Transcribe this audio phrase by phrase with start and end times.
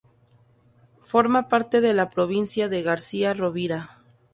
[1.01, 3.99] Forma parte de la provincia de García Rovira.